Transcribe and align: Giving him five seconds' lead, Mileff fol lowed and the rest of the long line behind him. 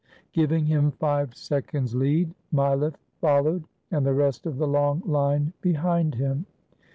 Giving 0.33 0.65
him 0.65 0.89
five 0.93 1.35
seconds' 1.35 1.93
lead, 1.93 2.33
Mileff 2.51 2.95
fol 3.19 3.43
lowed 3.43 3.65
and 3.91 4.03
the 4.03 4.15
rest 4.15 4.47
of 4.47 4.57
the 4.57 4.67
long 4.67 5.03
line 5.05 5.53
behind 5.61 6.15
him. 6.15 6.47